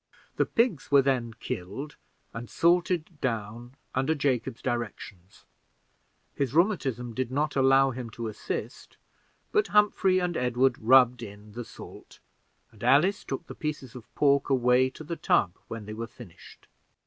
The 0.37 0.47
pigs 0.47 0.89
were 0.91 1.03
then 1.03 1.35
killed, 1.35 1.95
and 2.33 2.49
salted 2.49 3.21
down 3.21 3.75
under 3.93 4.15
Jacob's 4.15 4.63
directions; 4.63 5.45
his 6.33 6.55
rheumatism 6.55 7.13
did 7.13 7.29
not 7.31 7.55
allow 7.55 7.91
him 7.91 8.09
to 8.17 8.27
assist, 8.27 8.97
but 9.51 9.67
Humphrey 9.67 10.17
and 10.17 10.35
Edward 10.35 10.79
rubbed 10.79 11.21
in 11.21 11.51
the 11.51 11.63
salt, 11.63 12.17
and 12.71 12.83
Alice 12.83 13.23
took 13.23 13.45
the 13.45 13.53
pieces 13.53 13.93
of 13.93 14.11
pork 14.15 14.49
away 14.49 14.89
to 14.89 15.03
the 15.03 15.15
tub 15.17 15.53
when 15.67 15.85
they 15.85 15.93
were 15.93 16.07
finished. 16.07 16.67